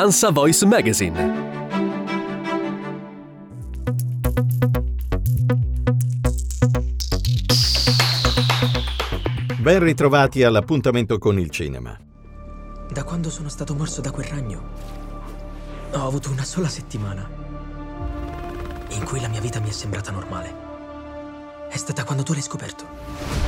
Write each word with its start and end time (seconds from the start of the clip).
ANSA 0.00 0.30
Voice 0.30 0.64
Magazine. 0.64 1.56
Ben 9.58 9.82
ritrovati 9.82 10.44
all'appuntamento 10.44 11.18
con 11.18 11.40
il 11.40 11.50
cinema. 11.50 11.98
Da 12.92 13.02
quando 13.02 13.28
sono 13.28 13.48
stato 13.48 13.74
morso 13.74 14.00
da 14.00 14.12
quel 14.12 14.26
ragno, 14.26 14.62
ho 15.90 16.06
avuto 16.06 16.30
una 16.30 16.44
sola 16.44 16.68
settimana 16.68 17.28
in 18.90 19.04
cui 19.04 19.20
la 19.20 19.26
mia 19.26 19.40
vita 19.40 19.58
mi 19.58 19.70
è 19.70 19.72
sembrata 19.72 20.12
normale. 20.12 20.54
È 21.68 21.76
stata 21.76 22.04
quando 22.04 22.22
tu 22.22 22.34
l'hai 22.34 22.42
scoperto. 22.42 23.47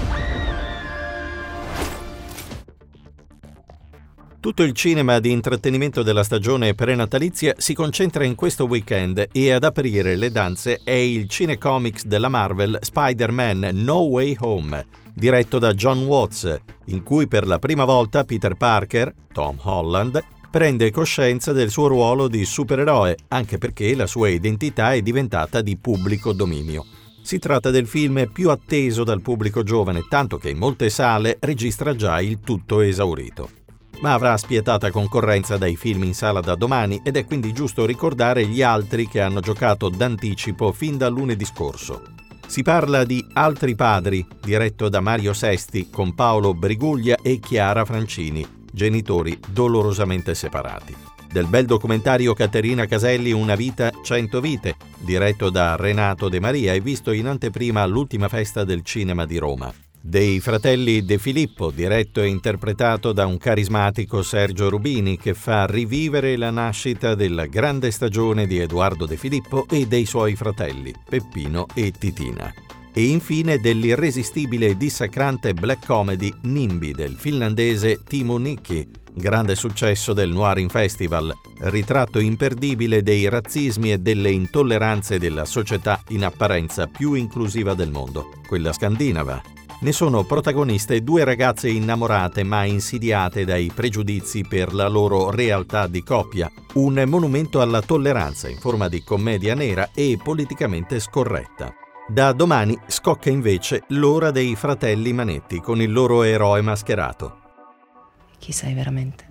Tutto 4.40 4.62
il 4.62 4.72
cinema 4.72 5.18
di 5.18 5.32
intrattenimento 5.32 6.02
della 6.02 6.24
stagione 6.24 6.74
prenatalizia 6.74 7.52
si 7.58 7.74
concentra 7.74 8.24
in 8.24 8.34
questo 8.34 8.64
weekend 8.64 9.28
e 9.32 9.50
ad 9.50 9.64
aprire 9.64 10.16
le 10.16 10.30
danze 10.30 10.80
è 10.82 10.92
il 10.92 11.28
cinecomics 11.28 12.06
della 12.06 12.30
Marvel 12.30 12.78
Spider-Man 12.80 13.68
No 13.74 13.98
Way 13.98 14.36
Home, 14.38 14.86
diretto 15.12 15.58
da 15.58 15.74
John 15.74 16.06
Watts, 16.06 16.58
in 16.86 17.02
cui 17.02 17.28
per 17.28 17.46
la 17.46 17.58
prima 17.58 17.84
volta 17.84 18.24
Peter 18.24 18.54
Parker, 18.54 19.14
Tom 19.30 19.58
Holland, 19.60 20.24
prende 20.50 20.90
coscienza 20.90 21.52
del 21.52 21.68
suo 21.68 21.88
ruolo 21.88 22.26
di 22.26 22.42
supereroe, 22.46 23.16
anche 23.28 23.58
perché 23.58 23.94
la 23.94 24.06
sua 24.06 24.30
identità 24.30 24.94
è 24.94 25.02
diventata 25.02 25.60
di 25.60 25.76
pubblico 25.76 26.32
dominio. 26.32 26.86
Si 27.20 27.38
tratta 27.38 27.68
del 27.68 27.86
film 27.86 28.30
più 28.32 28.48
atteso 28.48 29.04
dal 29.04 29.20
pubblico 29.20 29.62
giovane, 29.62 30.06
tanto 30.08 30.38
che 30.38 30.48
in 30.48 30.56
molte 30.56 30.88
sale 30.88 31.36
registra 31.40 31.94
già 31.94 32.22
il 32.22 32.40
tutto 32.40 32.80
esaurito 32.80 33.59
ma 34.00 34.12
avrà 34.12 34.36
spietata 34.36 34.90
concorrenza 34.90 35.56
dai 35.56 35.76
film 35.76 36.04
in 36.04 36.14
sala 36.14 36.40
da 36.40 36.54
domani 36.54 37.00
ed 37.04 37.16
è 37.16 37.24
quindi 37.24 37.52
giusto 37.52 37.86
ricordare 37.86 38.46
gli 38.46 38.62
altri 38.62 39.06
che 39.06 39.20
hanno 39.20 39.40
giocato 39.40 39.88
d'anticipo 39.88 40.72
fin 40.72 40.96
da 40.96 41.08
lunedì 41.08 41.44
scorso. 41.44 42.02
Si 42.46 42.62
parla 42.62 43.04
di 43.04 43.24
Altri 43.34 43.76
Padri, 43.76 44.26
diretto 44.40 44.88
da 44.88 45.00
Mario 45.00 45.32
Sesti 45.32 45.88
con 45.88 46.14
Paolo 46.14 46.52
Briguglia 46.52 47.16
e 47.22 47.38
Chiara 47.38 47.84
Francini, 47.84 48.44
genitori 48.72 49.38
dolorosamente 49.48 50.34
separati. 50.34 50.96
Del 51.30 51.46
bel 51.46 51.64
documentario 51.64 52.34
Caterina 52.34 52.86
Caselli 52.86 53.30
Una 53.30 53.54
vita, 53.54 53.92
cento 54.02 54.40
vite, 54.40 54.74
diretto 54.98 55.48
da 55.48 55.76
Renato 55.76 56.28
De 56.28 56.40
Maria 56.40 56.72
e 56.72 56.80
visto 56.80 57.12
in 57.12 57.28
anteprima 57.28 57.82
all'ultima 57.82 58.28
festa 58.28 58.64
del 58.64 58.82
cinema 58.82 59.26
di 59.26 59.38
Roma 59.38 59.72
dei 60.02 60.40
fratelli 60.40 61.04
De 61.04 61.18
Filippo, 61.18 61.70
diretto 61.70 62.22
e 62.22 62.26
interpretato 62.26 63.12
da 63.12 63.26
un 63.26 63.36
carismatico 63.36 64.22
Sergio 64.22 64.70
Rubini 64.70 65.18
che 65.18 65.34
fa 65.34 65.66
rivivere 65.66 66.36
la 66.36 66.50
nascita 66.50 67.14
della 67.14 67.46
grande 67.46 67.90
stagione 67.90 68.46
di 68.46 68.58
Edoardo 68.58 69.04
De 69.04 69.16
Filippo 69.16 69.66
e 69.68 69.86
dei 69.86 70.06
suoi 70.06 70.36
fratelli, 70.36 70.94
Peppino 71.08 71.66
e 71.74 71.92
Titina. 71.92 72.52
E 72.92 73.04
infine 73.04 73.58
dell'irresistibile 73.58 74.68
e 74.68 74.76
dissacrante 74.76 75.54
black 75.54 75.86
comedy 75.86 76.32
Nimbi 76.42 76.92
del 76.92 77.14
finlandese 77.16 78.00
Timo 78.02 78.36
Nicki, 78.36 78.88
grande 79.12 79.54
successo 79.54 80.12
del 80.12 80.30
Noirin 80.30 80.68
Festival, 80.68 81.32
ritratto 81.60 82.18
imperdibile 82.18 83.02
dei 83.02 83.28
razzismi 83.28 83.92
e 83.92 83.98
delle 83.98 84.30
intolleranze 84.30 85.18
della 85.18 85.44
società 85.44 86.02
in 86.08 86.24
apparenza 86.24 86.86
più 86.86 87.12
inclusiva 87.12 87.74
del 87.74 87.90
mondo, 87.90 88.32
quella 88.48 88.72
scandinava, 88.72 89.40
ne 89.80 89.92
sono 89.92 90.24
protagoniste 90.24 91.02
due 91.02 91.24
ragazze 91.24 91.70
innamorate 91.70 92.42
ma 92.42 92.64
insidiate 92.64 93.44
dai 93.44 93.70
pregiudizi 93.74 94.44
per 94.46 94.74
la 94.74 94.88
loro 94.88 95.30
realtà 95.30 95.86
di 95.86 96.02
coppia, 96.02 96.50
un 96.74 97.02
monumento 97.06 97.60
alla 97.60 97.80
tolleranza 97.80 98.48
in 98.48 98.58
forma 98.58 98.88
di 98.88 99.02
commedia 99.02 99.54
nera 99.54 99.90
e 99.94 100.18
politicamente 100.22 101.00
scorretta. 101.00 101.72
Da 102.06 102.32
domani 102.32 102.78
scocca 102.86 103.30
invece 103.30 103.84
l'ora 103.88 104.30
dei 104.30 104.54
fratelli 104.56 105.12
Manetti 105.12 105.60
con 105.60 105.80
il 105.80 105.92
loro 105.92 106.24
eroe 106.24 106.60
mascherato. 106.60 107.38
Chi 108.38 108.52
sei 108.52 108.74
veramente? 108.74 109.26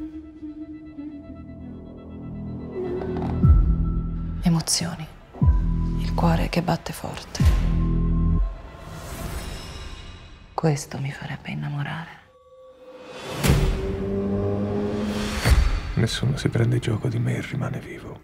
Emozioni. 4.42 5.06
Il 6.00 6.14
cuore 6.14 6.48
che 6.50 6.62
batte 6.62 6.94
forte 6.94 7.59
questo 10.60 10.98
mi 11.00 11.10
farebbe 11.10 11.52
innamorare. 11.52 12.10
Nessuno 15.94 16.36
si 16.36 16.50
prende 16.50 16.80
gioco 16.80 17.08
di 17.08 17.18
me 17.18 17.38
e 17.38 17.46
rimane 17.50 17.80
vivo. 17.80 18.20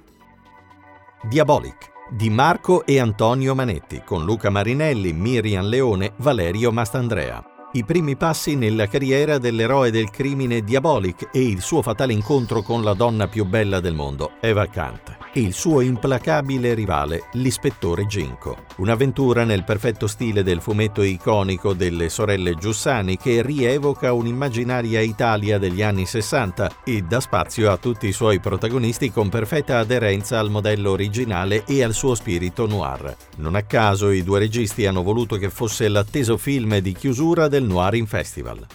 Diabolic 1.30 1.94
di 2.10 2.30
Marco 2.30 2.86
e 2.86 3.00
Antonio 3.00 3.56
Manetti 3.56 4.02
con 4.04 4.26
Luca 4.26 4.50
Marinelli, 4.50 5.14
Miriam 5.14 5.66
Leone, 5.66 6.12
Valerio 6.18 6.74
Mastandrea. 6.74 7.42
I 7.72 7.86
primi 7.86 8.18
passi 8.18 8.58
nella 8.58 8.88
carriera 8.88 9.38
dell'eroe 9.38 9.90
del 9.90 10.10
crimine 10.10 10.60
Diabolic 10.60 11.30
e 11.32 11.42
il 11.42 11.62
suo 11.62 11.82
fatale 11.82 12.12
incontro 12.12 12.62
con 12.64 12.84
la 12.84 12.94
donna 12.94 13.30
più 13.30 13.46
bella 13.46 13.80
del 13.80 13.96
mondo, 13.96 14.34
Eva 14.42 14.68
Kant 14.68 15.25
e 15.38 15.42
il 15.42 15.54
suo 15.54 15.82
implacabile 15.82 16.74
rivale, 16.74 17.26
l'ispettore 17.34 18.06
Ginko. 18.06 18.56
Un'avventura 18.78 19.44
nel 19.44 19.66
perfetto 19.66 20.08
stile 20.08 20.44
del 20.44 20.62
fumetto 20.62 21.02
iconico 21.02 21.74
delle 21.74 22.08
sorelle 22.08 22.56
Giussani 22.56 23.18
che 23.18 23.42
rievoca 23.42 24.14
un'immaginaria 24.14 25.02
Italia 25.02 25.58
degli 25.58 25.82
anni 25.82 26.06
60 26.06 26.78
e 26.86 27.02
dà 27.02 27.20
spazio 27.20 27.70
a 27.70 27.76
tutti 27.76 28.08
i 28.08 28.14
suoi 28.14 28.40
protagonisti 28.40 29.12
con 29.12 29.28
perfetta 29.28 29.80
aderenza 29.80 30.40
al 30.40 30.50
modello 30.50 30.92
originale 30.92 31.66
e 31.66 31.84
al 31.84 31.94
suo 31.94 32.16
spirito 32.16 32.66
noir. 32.66 33.14
Non 33.36 33.56
a 33.56 33.64
caso 33.64 34.12
i 34.12 34.24
due 34.24 34.40
registi 34.40 34.86
hanno 34.86 35.04
voluto 35.04 35.36
che 35.36 35.50
fosse 35.50 35.90
l'atteso 35.90 36.38
film 36.38 36.78
di 36.78 36.94
chiusura 36.94 37.50
del 37.50 37.64
Noirin 37.64 38.08
Festival. 38.08 38.66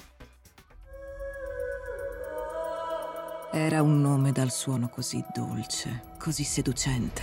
Era 3.53 3.83
un 3.83 4.01
nome 4.01 4.31
dal 4.31 4.53
suono 4.53 4.89
così 4.89 5.25
dolce, 5.35 6.03
così 6.19 6.45
seducente. 6.45 7.21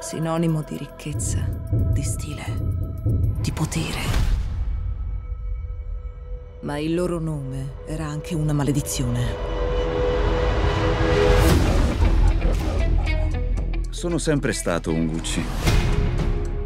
Sinonimo 0.00 0.62
di 0.62 0.76
ricchezza, 0.76 1.38
di 1.70 2.02
stile, 2.02 2.44
di 3.40 3.52
potere. 3.52 4.00
Ma 6.62 6.78
il 6.78 6.94
loro 6.96 7.20
nome 7.20 7.74
era 7.86 8.06
anche 8.06 8.34
una 8.34 8.52
maledizione. 8.52 9.26
Sono 13.90 14.18
sempre 14.18 14.52
stato 14.52 14.90
un 14.90 15.06
Gucci. 15.06 15.44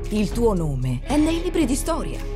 Il 0.08 0.32
tuo 0.32 0.54
nome 0.54 1.02
è 1.02 1.18
nei 1.18 1.42
libri 1.42 1.66
di 1.66 1.74
storia. 1.74 2.35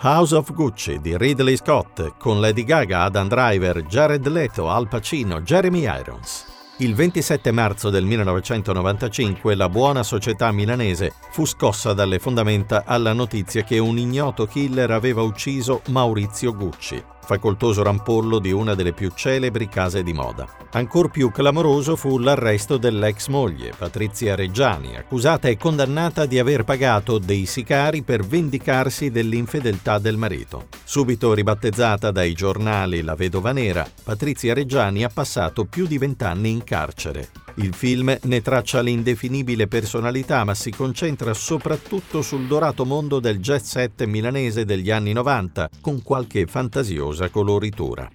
House 0.00 0.34
of 0.34 0.52
Gucci 0.52 1.00
di 1.00 1.16
Ridley 1.16 1.56
Scott 1.56 2.16
con 2.18 2.38
Lady 2.38 2.64
Gaga, 2.64 3.04
Adam 3.04 3.28
Driver, 3.28 3.82
Jared 3.86 4.26
Leto, 4.26 4.68
Al 4.68 4.88
Pacino, 4.88 5.40
Jeremy 5.40 5.84
Irons. 5.84 6.44
Il 6.78 6.94
27 6.94 7.50
marzo 7.50 7.88
del 7.88 8.04
1995 8.04 9.54
la 9.54 9.70
buona 9.70 10.02
società 10.02 10.52
milanese 10.52 11.14
fu 11.30 11.46
scossa 11.46 11.94
dalle 11.94 12.18
fondamenta 12.18 12.84
alla 12.84 13.14
notizia 13.14 13.64
che 13.64 13.78
un 13.78 13.96
ignoto 13.96 14.44
killer 14.44 14.90
aveva 14.90 15.22
ucciso 15.22 15.80
Maurizio 15.86 16.54
Gucci 16.54 17.02
facoltoso 17.26 17.82
rampollo 17.82 18.38
di 18.38 18.52
una 18.52 18.74
delle 18.74 18.92
più 18.92 19.10
celebri 19.14 19.68
case 19.68 20.02
di 20.02 20.12
moda. 20.12 20.48
Ancor 20.70 21.10
più 21.10 21.30
clamoroso 21.32 21.96
fu 21.96 22.18
l'arresto 22.18 22.76
dell'ex 22.76 23.26
moglie, 23.26 23.72
Patrizia 23.76 24.34
Reggiani, 24.34 24.96
accusata 24.96 25.48
e 25.48 25.56
condannata 25.56 26.24
di 26.24 26.38
aver 26.38 26.64
pagato 26.64 27.18
dei 27.18 27.44
sicari 27.46 28.02
per 28.02 28.24
vendicarsi 28.24 29.10
dell'infedeltà 29.10 29.98
del 29.98 30.16
marito. 30.16 30.68
Subito 30.84 31.34
ribattezzata 31.34 32.10
dai 32.10 32.32
giornali 32.32 33.02
La 33.02 33.14
Vedova 33.16 33.52
Nera, 33.52 33.86
Patrizia 34.04 34.54
Reggiani 34.54 35.02
ha 35.02 35.10
passato 35.12 35.64
più 35.64 35.86
di 35.86 35.98
vent'anni 35.98 36.50
in 36.50 36.62
carcere. 36.62 37.45
Il 37.58 37.72
film 37.72 38.14
ne 38.20 38.42
traccia 38.42 38.82
l'indefinibile 38.82 39.66
personalità, 39.66 40.44
ma 40.44 40.54
si 40.54 40.70
concentra 40.70 41.32
soprattutto 41.32 42.20
sul 42.20 42.46
dorato 42.46 42.84
mondo 42.84 43.18
del 43.18 43.38
jet 43.38 43.62
set 43.62 44.04
milanese 44.04 44.66
degli 44.66 44.90
anni 44.90 45.14
90, 45.14 45.70
con 45.80 46.02
qualche 46.02 46.44
fantasiosa 46.44 47.30
coloritura. 47.30 48.10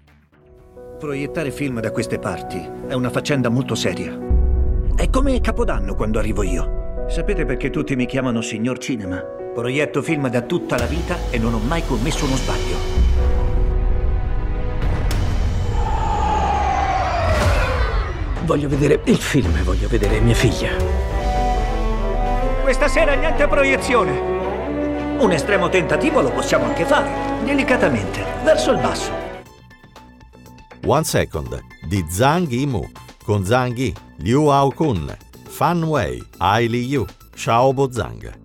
Proiettare 1.00 1.50
film 1.52 1.80
da 1.80 1.90
queste 1.90 2.20
parti 2.20 2.64
è 2.88 2.94
una 2.94 3.10
faccenda 3.10 3.50
molto 3.50 3.74
seria. 3.74 4.16
È 4.96 5.10
come 5.10 5.42
Capodanno 5.42 5.96
quando 5.96 6.20
arrivo 6.20 6.44
io. 6.44 7.08
Sapete 7.10 7.44
perché 7.44 7.72
tutti 7.72 7.96
mi 7.96 8.06
chiamano 8.06 8.42
signor 8.42 8.78
cinema? 8.78 9.20
Proietto 9.56 10.04
film 10.04 10.30
da 10.30 10.42
tutta 10.44 10.78
la 10.78 10.86
vita 10.86 11.18
e 11.32 11.40
non 11.40 11.56
ho 11.56 11.60
mai 11.60 11.84
commesso 11.84 12.26
uno 12.26 12.36
sbaglio. 12.36 12.91
Voglio 18.44 18.68
vedere 18.68 19.02
il 19.06 19.18
film 19.18 19.64
voglio 19.64 19.88
vedere 19.88 20.20
mia 20.20 20.34
figlia. 20.34 20.72
Questa 22.62 22.88
sera 22.88 23.14
niente 23.14 23.48
proiezione. 23.48 24.12
Un 25.20 25.32
estremo 25.32 25.70
tentativo 25.70 26.22
lo 26.22 26.32
possiamo 26.32 26.66
anche 26.66 26.84
fare, 26.84 27.44
delicatamente, 27.44 28.26
verso 28.44 28.72
il 28.72 28.80
basso. 28.80 29.12
One 30.86 31.04
Second 31.04 31.64
di 31.88 32.04
Zhang 32.10 32.50
Yimou 32.50 32.90
con 33.24 33.46
Zhang 33.46 33.78
Yi, 33.78 33.94
Liu 34.18 34.48
Aokun, 34.48 35.16
Fan 35.48 35.84
Wei, 35.84 36.24
Ai 36.38 36.68
Li 36.68 36.86
Yu, 36.88 37.06
Xiaobo 37.36 37.92
Zhang. 37.92 38.41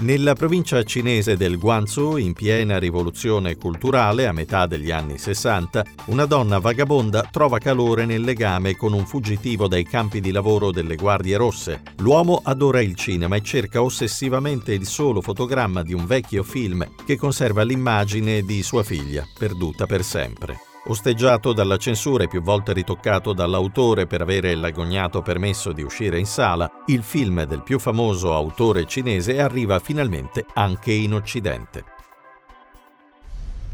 Nella 0.00 0.34
provincia 0.34 0.82
cinese 0.82 1.36
del 1.36 1.56
Guangzhou, 1.56 2.16
in 2.16 2.32
piena 2.32 2.78
rivoluzione 2.78 3.56
culturale 3.56 4.26
a 4.26 4.32
metà 4.32 4.66
degli 4.66 4.90
anni 4.90 5.18
60, 5.18 5.84
una 6.06 6.26
donna 6.26 6.58
vagabonda 6.58 7.28
trova 7.30 7.58
calore 7.58 8.04
nel 8.04 8.22
legame 8.22 8.76
con 8.76 8.92
un 8.92 9.06
fuggitivo 9.06 9.68
dai 9.68 9.84
campi 9.84 10.20
di 10.20 10.32
lavoro 10.32 10.72
delle 10.72 10.96
Guardie 10.96 11.36
Rosse. 11.36 11.82
L'uomo 11.98 12.40
adora 12.42 12.82
il 12.82 12.96
cinema 12.96 13.36
e 13.36 13.42
cerca 13.42 13.82
ossessivamente 13.82 14.74
il 14.74 14.86
solo 14.86 15.22
fotogramma 15.22 15.82
di 15.82 15.94
un 15.94 16.06
vecchio 16.06 16.42
film 16.42 16.86
che 17.06 17.16
conserva 17.16 17.62
l'immagine 17.62 18.42
di 18.42 18.62
sua 18.62 18.82
figlia, 18.82 19.24
perduta 19.38 19.86
per 19.86 20.02
sempre. 20.02 20.73
Osteggiato 20.86 21.54
dalla 21.54 21.78
censura 21.78 22.24
e 22.24 22.28
più 22.28 22.42
volte 22.42 22.74
ritoccato 22.74 23.32
dall'autore 23.32 24.06
per 24.06 24.20
avere 24.20 24.54
l'agognato 24.54 25.22
permesso 25.22 25.72
di 25.72 25.82
uscire 25.82 26.18
in 26.18 26.26
sala, 26.26 26.70
il 26.86 27.02
film 27.02 27.44
del 27.44 27.62
più 27.62 27.78
famoso 27.78 28.34
autore 28.34 28.84
cinese 28.84 29.40
arriva 29.40 29.78
finalmente 29.78 30.44
anche 30.52 30.92
in 30.92 31.14
Occidente. 31.14 31.84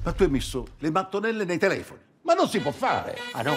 Ma 0.05 0.13
tu 0.13 0.23
hai 0.23 0.31
messo 0.31 0.65
le 0.79 0.91
mattonelle 0.93 1.45
nei 1.45 1.59
telefoni. 1.59 2.01
Ma 2.23 2.35
non 2.35 2.49
si 2.49 2.61
può 2.61 2.71
fare. 2.71 3.19
Ah 3.33 3.43
no? 3.43 3.57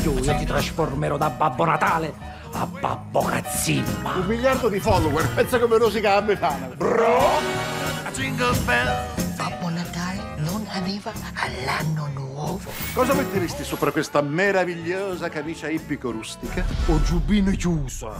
Giù, 0.00 0.16
io 0.16 0.36
ti 0.36 0.44
trasformerò 0.44 1.16
da 1.16 1.28
Babbo 1.30 1.64
Natale 1.64 2.14
a 2.52 2.66
Babbo 2.66 3.22
Cazzimma. 3.22 4.14
Un 4.14 4.26
miliardo 4.26 4.68
di 4.68 4.78
follower, 4.78 5.28
pensa 5.34 5.58
come 5.58 5.76
rosica 5.76 6.14
a 6.14 6.22
Befana. 6.22 6.66
Bro! 6.68 7.18
Babbo 8.04 8.24
Natale 8.28 9.19
arriva 10.70 11.12
all'anno 11.34 12.08
nuovo. 12.14 12.70
Cosa 12.92 13.14
metteresti 13.14 13.64
sopra 13.64 13.90
questa 13.90 14.20
meravigliosa 14.20 15.28
camicia 15.28 15.68
ippico 15.68 16.10
rustica? 16.10 16.64
O 16.86 17.02
giubbino 17.02 17.50
chiuso. 17.52 18.12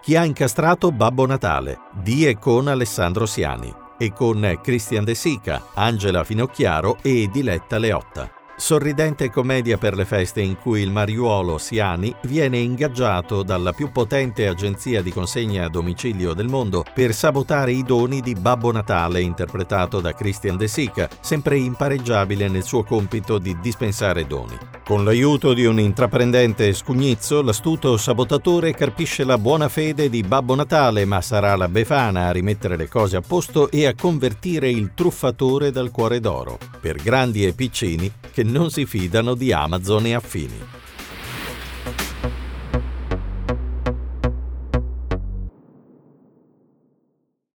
Chi 0.00 0.16
ha 0.16 0.24
incastrato 0.24 0.90
Babbo 0.90 1.26
Natale 1.26 1.80
di 1.92 2.26
e 2.26 2.38
con 2.38 2.68
Alessandro 2.68 3.26
Siani 3.26 3.74
e 3.98 4.12
con 4.12 4.58
Christian 4.62 5.04
De 5.04 5.14
Sica, 5.14 5.66
Angela 5.74 6.24
Finocchiaro 6.24 6.98
e 7.02 7.28
Diletta 7.30 7.78
Leotta. 7.78 8.37
Sorridente 8.58 9.30
commedia 9.30 9.78
per 9.78 9.94
le 9.94 10.04
feste 10.04 10.40
in 10.40 10.58
cui 10.58 10.82
il 10.82 10.90
mariuolo 10.90 11.58
Siani 11.58 12.12
viene 12.22 12.58
ingaggiato 12.58 13.44
dalla 13.44 13.72
più 13.72 13.92
potente 13.92 14.48
agenzia 14.48 15.00
di 15.00 15.12
consegna 15.12 15.66
a 15.66 15.68
domicilio 15.68 16.34
del 16.34 16.48
mondo 16.48 16.84
per 16.92 17.14
sabotare 17.14 17.70
i 17.70 17.84
doni 17.84 18.20
di 18.20 18.34
Babbo 18.34 18.72
Natale 18.72 19.20
interpretato 19.20 20.00
da 20.00 20.12
Christian 20.12 20.56
De 20.56 20.66
Sica, 20.66 21.08
sempre 21.20 21.56
impareggiabile 21.56 22.48
nel 22.48 22.64
suo 22.64 22.82
compito 22.82 23.38
di 23.38 23.56
dispensare 23.60 24.26
doni. 24.26 24.77
Con 24.88 25.04
l'aiuto 25.04 25.52
di 25.52 25.66
un 25.66 25.78
intraprendente 25.78 26.72
scugnizzo, 26.72 27.42
l'astuto 27.42 27.98
sabotatore 27.98 28.72
carpisce 28.72 29.22
la 29.22 29.36
buona 29.36 29.68
fede 29.68 30.08
di 30.08 30.22
Babbo 30.22 30.54
Natale, 30.54 31.04
ma 31.04 31.20
sarà 31.20 31.56
la 31.56 31.68
Befana 31.68 32.28
a 32.28 32.30
rimettere 32.30 32.74
le 32.74 32.88
cose 32.88 33.18
a 33.18 33.20
posto 33.20 33.70
e 33.70 33.84
a 33.84 33.94
convertire 33.94 34.70
il 34.70 34.92
truffatore 34.94 35.70
dal 35.72 35.90
cuore 35.90 36.20
d'oro, 36.20 36.56
per 36.80 36.96
grandi 37.02 37.44
e 37.44 37.52
piccini 37.52 38.10
che 38.32 38.42
non 38.42 38.70
si 38.70 38.86
fidano 38.86 39.34
di 39.34 39.52
Amazon 39.52 40.06
e 40.06 40.14
affini. 40.14 40.58